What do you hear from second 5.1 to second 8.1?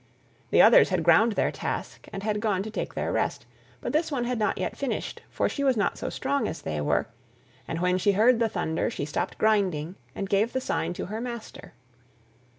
for she was not so strong as they were, and when